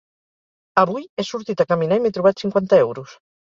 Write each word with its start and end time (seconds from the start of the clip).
Avui 0.83 1.05
he 1.05 1.25
sortit 1.27 1.61
a 1.65 1.67
caminar 1.73 2.01
i 2.01 2.03
m'he 2.07 2.13
trobat 2.17 2.43
cinquanta 2.47 2.81
euros. 2.89 3.15